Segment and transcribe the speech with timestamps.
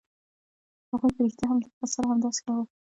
[0.89, 2.61] هغوی په رښتیا هم له هغه سره همداسې کول